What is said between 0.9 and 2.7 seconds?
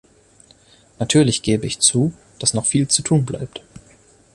Natürlich gebe ich zu, dass noch